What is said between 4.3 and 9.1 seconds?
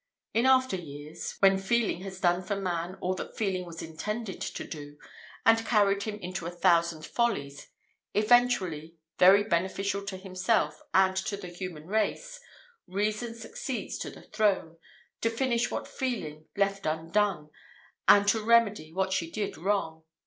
to do, and carried him into a thousand follies, eventually